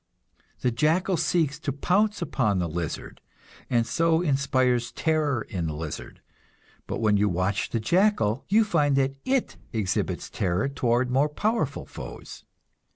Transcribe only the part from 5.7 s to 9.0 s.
lizard; but when you watch the jackal you find